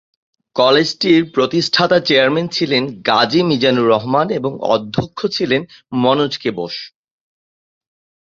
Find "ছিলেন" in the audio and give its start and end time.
2.47-2.83, 5.27-5.61